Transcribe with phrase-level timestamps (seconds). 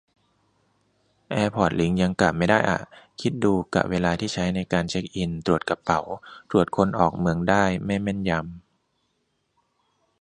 [1.29, 2.79] แอร์พอร์ตลิงก์ยังกะไม่ได้อะ
[3.21, 6.01] คิดดู กะเวลาที่ใช้ในการเช็คอิน-ตรวจกระเป๋า-
[6.51, 8.45] ตรวจคนออกเมืองได้ไม่แม่นยำ